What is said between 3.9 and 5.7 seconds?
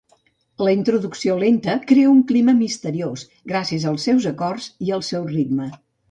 als seus acords i el seu ritme.